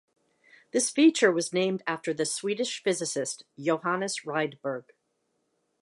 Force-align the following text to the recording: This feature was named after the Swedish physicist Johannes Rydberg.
This 0.71 0.89
feature 0.89 1.31
was 1.31 1.53
named 1.53 1.83
after 1.85 2.11
the 2.11 2.25
Swedish 2.25 2.81
physicist 2.81 3.43
Johannes 3.59 4.21
Rydberg. 4.25 4.85